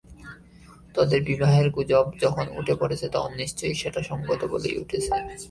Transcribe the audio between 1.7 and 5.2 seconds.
গুজব যখন উঠে পড়েছে তখন নিশ্চয়ই সেটা সংগত বলেই উঠেছে।